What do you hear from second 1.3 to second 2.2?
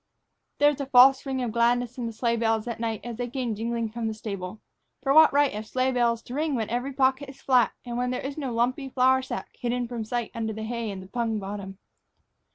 of gladness in the